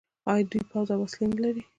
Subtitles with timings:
[0.31, 1.63] آیا دوی پوځ او وسلې نلري؟